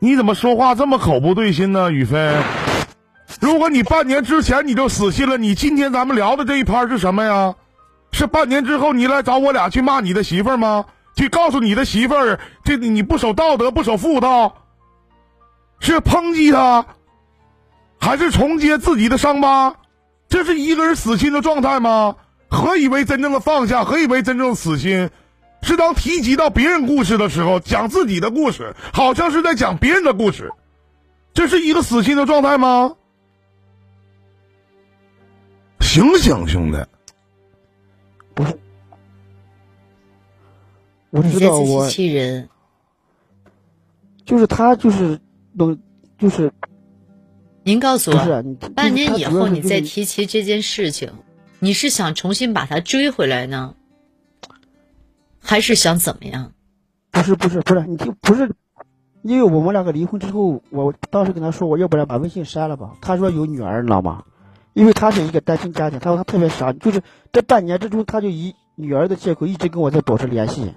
[0.00, 2.36] 你怎么说话这么口不对心呢，宇飞？
[3.40, 7.54] 如果你半年之前你就死心了，你今天咱们聊的这一盘是什么呀？
[8.12, 10.84] 是半年之后你来找我俩去骂你的媳妇儿吗？
[11.16, 14.56] 去告诉你的媳妇儿，这你不守道德，不守妇道，
[15.80, 16.84] 是抨击他，
[18.00, 19.76] 还是重接自己的伤疤？
[20.28, 22.16] 这是一个人死心的状态吗？
[22.48, 23.84] 何以为真正的放下？
[23.84, 25.10] 何以为真正的死心？
[25.62, 30.52] 是当提及到别人故事的时候，讲自己的故事，好像是在讲别人的故事，
[31.34, 32.94] 这是一个死心的状态吗？
[35.80, 36.78] 醒醒，兄弟！
[38.34, 38.58] 不是，
[41.10, 42.48] 我知道我欺欺人。
[44.24, 45.18] 就是他就是
[45.54, 45.76] 能
[46.18, 46.52] 就是
[47.68, 48.42] 您告诉我，
[48.74, 50.06] 半年以后你再提。
[50.06, 51.12] 起这件事情，
[51.58, 53.74] 你是想重新把他追回来呢，
[55.38, 56.52] 还是想怎么样？
[57.10, 58.50] 不是不是不是，你就不是，
[59.20, 62.96] 因为我们两个离婚之后，我当时跟他说，我要不然把微信删了吧。
[63.02, 64.24] 他说有女儿，你知道吗？
[64.72, 67.02] 因为他是一个单亲家庭，他说他特别想，就是
[67.32, 70.72] 这半年之中，他就以女儿的借口一直跟我在保持联系。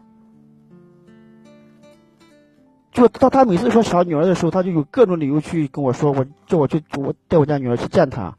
[2.91, 8.35] 就他他每次说想女儿的时候，他就有各种理由去跟我说，我叫我去我带我家女儿去见他，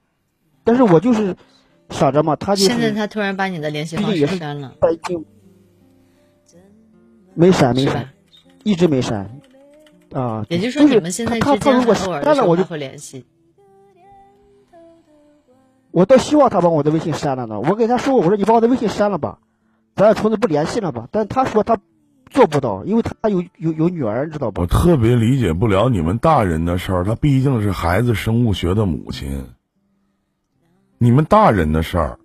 [0.62, 1.37] 但是我就是
[1.88, 5.25] 想着嘛，他就是现在他突然把你的联系方式也删了，他已经
[7.35, 8.11] 没删没删，？
[8.62, 9.41] 一直没删
[10.12, 10.45] 啊。
[10.51, 13.25] 也就是说，你们现在之他他他如果间偶尔的删了，我就会联系。
[15.91, 17.61] 我倒希望他把我的微信删了呢。
[17.61, 19.38] 我给他说过，我说你把我的微信删了吧，
[19.95, 21.09] 咱俩从此不联系了吧。
[21.11, 21.79] 但他说他
[22.33, 24.66] 做不到，因为他有有有女儿，知道吧我？
[24.66, 29.47] 特别理解不了你们大人的事儿，他毕竟是孩子生物学的母亲。
[30.99, 32.18] 你们大人的事儿，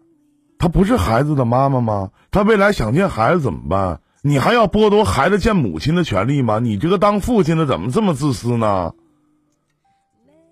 [0.58, 2.12] 他不是孩子的妈妈吗？
[2.32, 4.00] 他未来想见孩子怎么办？
[4.22, 6.60] 你还要剥夺孩子见母亲的权利吗？
[6.60, 8.94] 你这个当父亲的怎么这么自私呢？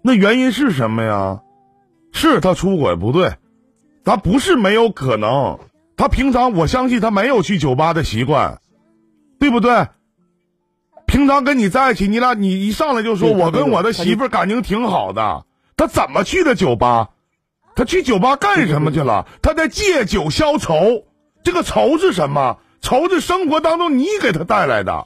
[0.01, 1.41] 那原因是什么呀？
[2.11, 3.33] 是他出轨不对，
[4.03, 5.59] 他不是没有可能。
[5.97, 8.59] 他平常我相信他没有去酒吧的习惯，
[9.45, 9.87] 对不对？
[11.05, 15.45] 平常跟你在一起，你俩你一上来就说我跟我的媳妇儿感情挺好的，
[15.77, 17.09] 他怎么去的酒吧？
[17.75, 19.27] 他去酒吧干什么去了？
[19.43, 21.03] 他在借酒消愁。
[21.43, 22.57] 这个愁是什么？
[22.81, 25.05] 愁是生活当中你给他带来的，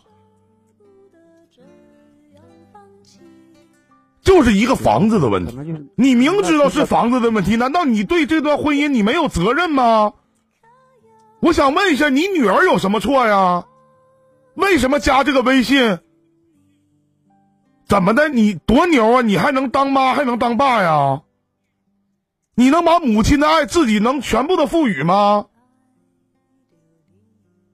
[4.22, 5.60] 就是一个房子的问题。
[5.96, 10.14] 你明知道是房子的问题，难道你对这段婚姻你没有责任吗？
[11.42, 13.66] 我想问一下，你女儿有什么错呀？
[14.60, 15.99] 为什么加这个微信？
[17.88, 18.30] 怎么的？
[18.30, 19.22] 你多牛啊！
[19.22, 21.24] 你还能当妈，还能当爸呀？
[22.53, 25.47] 你能把母亲的爱自己能全部的赋予吗？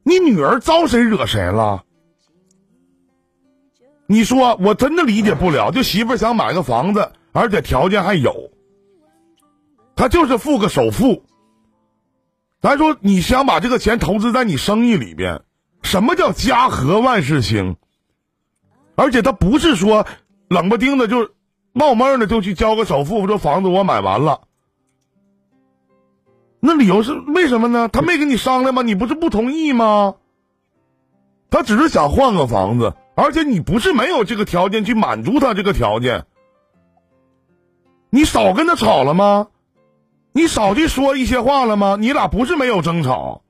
[0.04, 1.84] 你女儿招谁惹谁了？
[4.08, 8.52] 你说我真的理解不了，就媳妇想买个房子，而且条件还有，
[9.96, 11.26] 她就是付个首付。
[12.62, 15.42] 咱说你想把这个钱投资在你生意里边，
[15.86, 17.78] 什么叫家和万事兴？
[18.96, 20.06] 而且他不是说
[20.50, 21.30] 冷不丁的就
[21.72, 24.42] 冒闷的就去交个首付，说房子我买完了。
[26.60, 27.88] 那理由是为什么呢？
[27.88, 28.82] 他没跟你商量吗？
[28.82, 30.16] 你不是不同意吗？
[31.52, 36.26] 他只是想换个房子，而且你不是没有这个条件去满足他这个条件。
[38.10, 39.48] 你少跟他吵了吗？
[40.34, 41.96] 你少去说一些话了吗？
[42.00, 43.44] 你俩不是没有争吵，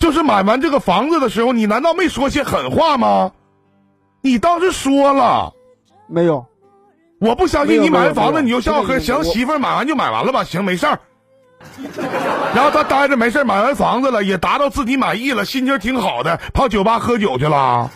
[0.00, 3.30] 就是买完这个房子的时候，你难道没说些狠话吗？
[4.22, 5.52] 你当时说了，
[6.08, 6.44] 没有。
[7.20, 10.98] 我不相信你买完房子你就笑呵，行，媳妇儿买完就买完了吧，行，没事儿。
[12.54, 17.90] 然后他待着没事买完房子了，也达到自己满意了，心情挺好的，跑酒吧喝酒去了，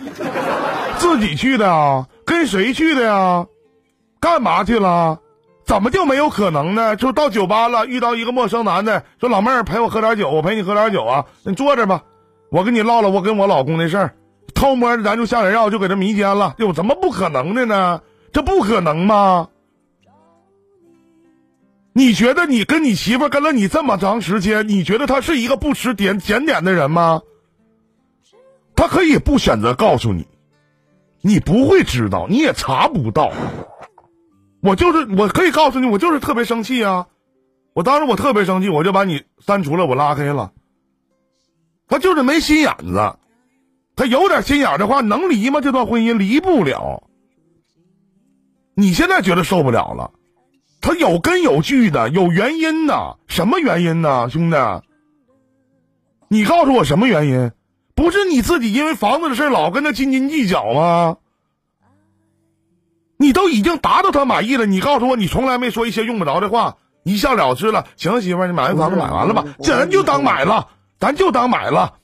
[0.99, 2.07] 自己去的啊？
[2.27, 3.47] 跟谁去的呀？
[4.21, 5.19] 干嘛去了？
[5.65, 6.95] 怎么就没有可能呢？
[6.97, 12.05] 就到酒吧了，遇到一个陌生男的，说老妹儿陪我喝点酒，我陪你喝点酒啊，你坐着吧，
[12.51, 14.15] 我跟你唠唠我跟我老公的事儿，
[14.55, 18.03] 偷摸的咱就下人药就给他迷奸了，有什么不可能的呢？
[18.33, 19.49] 这不可能吗？
[21.93, 27.23] 你觉得你跟你媳妇跟了你这么长时间，你觉得他是一个不吃点检点的人吗？
[28.77, 30.27] 他可以不选择告诉你，
[31.21, 33.33] 你不会知道，你也查不到。
[34.65, 37.07] 我就是，我可以告诉你，我就是特别生气啊！
[37.75, 40.53] 我当时我特别生气，我就把你删除了，我拉黑了。
[41.87, 43.15] 他就是没心眼子，
[43.95, 45.61] 他有点心眼的话，能离吗？
[45.61, 47.03] 这段婚姻离不了。
[48.75, 50.11] 你现在觉得受不了了？
[50.81, 54.57] 他有根有据的，有原因的，什么原因呢，兄弟？
[56.29, 57.53] 你告诉我什么原因？
[57.95, 61.19] 不是你自己因为房子的事老跟他斤斤计较吗？
[63.17, 67.87] 你都已经达到他满意了，你告诉我，你从来没说一些用不着的话，一笑了之了。
[67.97, 69.45] 行，媳妇儿，你买完房子买完了吧？
[69.63, 71.95] 咱就当买了，咱就当买了。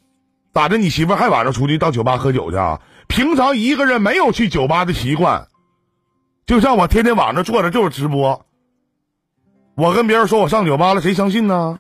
[0.52, 0.78] 咋的？
[0.78, 2.80] 你媳妇儿还晚上出去到酒吧喝酒去啊？
[3.06, 5.48] 平常一个人没有去酒吧的习惯，
[6.46, 8.46] 就像我天天晚上坐着就是直播。
[9.76, 11.78] 我跟别人说我上酒吧了，谁相信呢？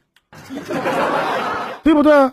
[1.82, 2.32] 对不对？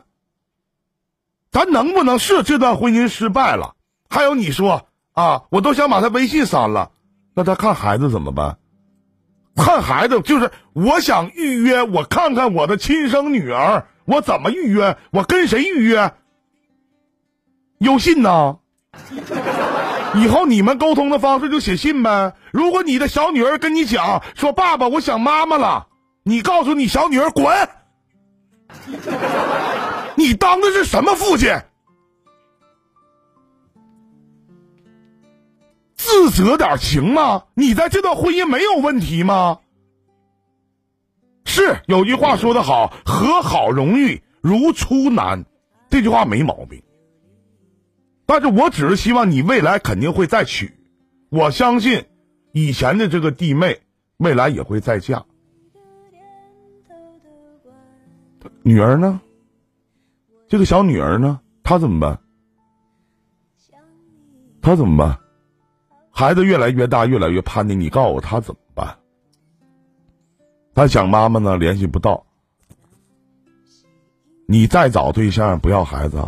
[1.51, 3.73] 咱能不能是这段婚姻失败了？
[4.09, 4.87] 还有你说
[5.18, 6.91] 啊，我都想把他微信删了，
[7.34, 8.59] 那他看孩子怎么办？
[9.55, 14.95] 看孩子就是我想预约，我看看我的亲生女儿，我怎么预约？
[15.09, 16.13] 我跟谁预约？
[17.80, 18.59] 有信呢？
[20.13, 22.36] 以后你们沟通的方式就写信呗。
[22.51, 25.88] 如果你的小女儿跟你讲说：“爸爸，我想妈妈了。”
[26.22, 27.70] 你告诉你小女儿滚。
[30.13, 31.59] 你当的是什么父亲？
[36.10, 37.45] 自责点行吗？
[37.53, 39.60] 你在这段婚姻没有问题吗？
[41.43, 45.45] 是有句话说的好：“和好容易，如初难。”
[45.89, 46.84] 这句话没毛病。
[48.26, 50.78] 但是我只是希望你未来肯定会再娶，
[51.30, 52.05] 我相信
[52.51, 53.82] 以前的这个弟妹
[54.18, 55.26] 未来也会再嫁。
[58.64, 59.22] 女儿呢？
[60.47, 61.39] 这个小女儿呢？
[61.64, 62.20] 她怎么办？
[64.62, 65.20] 她怎么办？
[66.18, 68.97] 孩子越来越大，越来越叛逆，你告诉我他怎么办？
[70.74, 72.26] 他想妈妈呢，联系不到。
[74.47, 76.28] 你再找对象，不要孩子。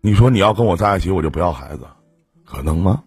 [0.00, 1.86] 你说你要跟我在一起，我就不要孩子，
[2.46, 3.04] 可能吗？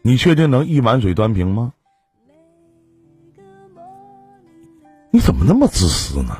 [0.00, 1.74] 你确定能一碗水端平吗？
[5.10, 6.34] 你怎么那么自私呢？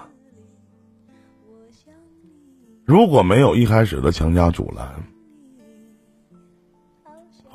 [2.86, 4.88] 如果没有一开始的强加阻拦，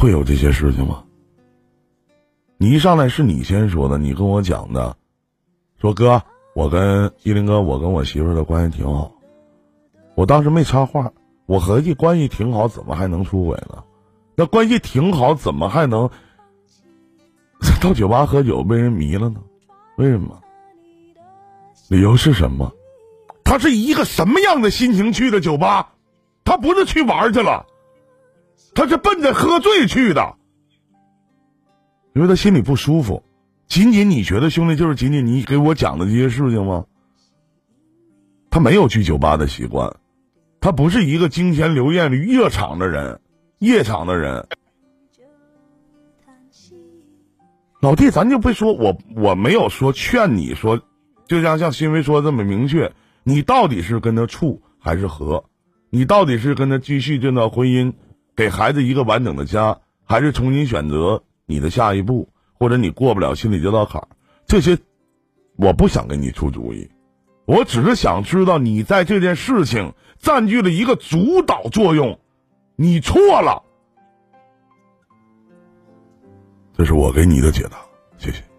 [0.02, 1.04] 会有这些事情吗？
[2.58, 4.97] 你一上来是你先说的，你跟我讲的，
[5.80, 6.24] 说哥，
[6.56, 9.12] 我跟依林哥，我跟我媳妇的关系挺好，
[10.16, 11.14] 我当时没插话。
[11.45, 13.84] 我合计关系挺好，怎么还能出轨呢？
[14.34, 16.10] 那关系挺好，怎么还能
[17.80, 19.39] 到酒吧喝酒被人迷了呢？
[19.97, 20.41] 为什么？
[21.89, 22.74] 理由是什么？
[23.43, 25.93] 他是一个什么样的心情去的酒吧？
[26.43, 27.68] 他不是去玩去了，
[28.74, 30.36] 他是奔着喝醉去的，
[32.14, 33.24] 因为他心里不舒服。
[33.68, 36.86] 仅仅你觉得兄弟就是仅仅你给我讲的这些事情吗？
[38.50, 39.96] 他没有去酒吧的习惯。
[40.60, 43.20] 他不是一个金钱流艳夜场的人，
[43.60, 44.48] 夜场的人。
[47.82, 50.82] 老弟，咱就不说，我我没有说劝你说，
[51.28, 52.94] 就像像新闻说的这么明确，
[53.24, 55.46] 你到底是跟他处还是和？
[55.90, 57.94] 你到底是跟他继续这段婚姻，
[58.36, 64.08] 给孩子一个完整的家，还是重新选择你的下一步，或者你过不了心理这道坎？
[64.46, 64.78] 这些，
[65.56, 66.90] 我不想给你出主意，
[67.46, 72.20] 我只是想知道你在这件事情占据了一个主导作用，
[72.76, 73.64] 你错了。
[76.74, 77.78] 这是我给你的解答，
[78.18, 78.51] 谢谢。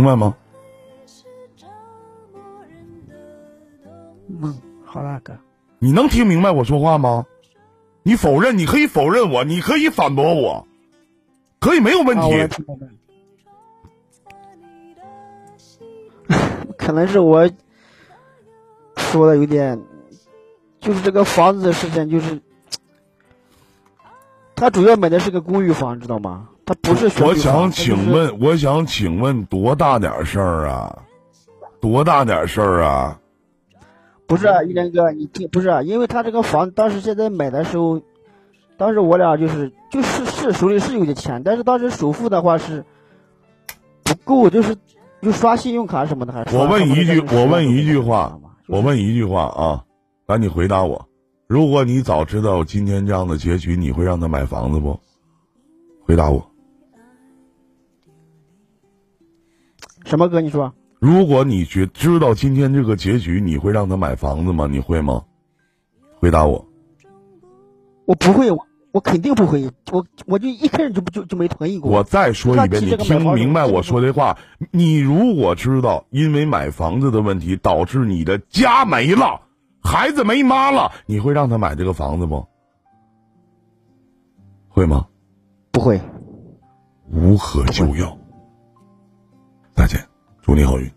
[0.00, 0.34] 明白吗？
[4.28, 5.36] 嗯，好了，哥。
[5.78, 7.26] 你能听明白我说话吗？
[8.02, 10.66] 你否认，你可以否认我，你可以反驳我，
[11.58, 12.48] 可以没有问题。
[16.78, 17.46] 可能是我
[18.96, 19.78] 说的有点，
[20.80, 22.40] 就是这个房子的事情，就是
[24.60, 26.46] 他主要买的是个公寓房，知道吗？
[26.66, 27.06] 他不是。
[27.24, 30.98] 我想请问，我想请问，多大点事儿啊？
[31.80, 33.18] 多大点事儿啊？
[34.26, 38.02] 不是，啊一连哥，你听，不是，啊因为他这个房当时现在买的时候，
[38.76, 42.84] 当时我俩就是就是是手里是有点钱，但是当时首付的话是
[44.04, 44.76] 不够，就是
[45.22, 46.54] 就刷信用卡什么的还是。
[46.54, 48.38] 我问一句，我问一句话，
[48.68, 49.84] 我问一句话啊，
[50.26, 51.08] 赶紧回答我，
[51.50, 55.00] 如果你早知道今天这样的结局，你会让他买房子不？
[56.00, 56.48] 回答我。
[60.04, 60.40] 什么哥？
[60.40, 60.72] 你说。
[61.00, 64.68] 如果你觉知道今天这个结局，你会让他买房子吗？
[64.70, 65.24] 你会吗？
[66.20, 66.64] 回答我。
[68.04, 69.68] 我不会，我我肯定不会。
[69.90, 71.90] 我我就一开始就就就没同意过。
[71.90, 74.38] 我再说一遍，你听明白我说的话？
[74.70, 79.40] 你如果知道因为买房子的问题导致你的家没了，
[79.82, 82.46] 孩子没妈了，你会让他买这个房子不？
[84.68, 85.06] 会吗？
[85.72, 86.00] 不会。
[87.10, 88.16] 无可救药。
[89.74, 89.96] 大姐。
[90.42, 90.90] 祝你好运。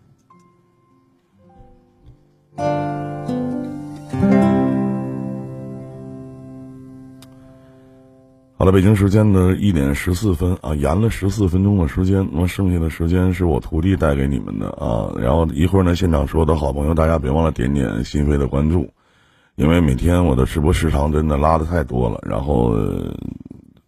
[8.56, 15.10] 好了，北京时间的一点十四分啊，延了十四分钟的时间，那么剩下的时间是我徒弟带给你们的啊。
[15.18, 18.88] 然后一会儿呢，现场所有的好朋友，大家别忘了点点心扉的关注，
[19.56, 22.76] 因为每天我的直播时长真的拉的太多了，然后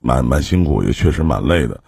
[0.01, 1.81] 蛮蛮辛苦，也确实蛮累的。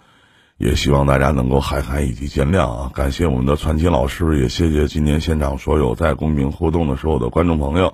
[0.57, 2.91] 也希望大家能够海涵以及见谅啊！
[2.93, 7.93] 感谢我们的传奇老师，也谢谢今天现场所有在公屏互动的所有的观众朋友。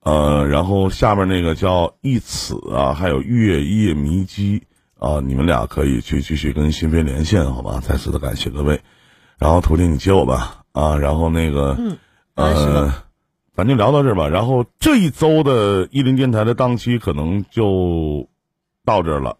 [0.00, 4.62] 呃，然后下面那个叫一此啊，还有月夜迷姬
[4.98, 7.80] 啊，你们俩可以去继续跟新飞连线，好吧？
[7.80, 8.80] 再次的感谢各位。
[9.38, 10.96] 然后徒弟，你接我吧啊！
[10.96, 11.76] 然后那个，
[12.34, 12.92] 呃，
[13.54, 14.28] 咱就聊到这儿吧。
[14.28, 18.28] 然后这一周的伊林电台的档期可能就
[18.84, 19.36] 到这儿了。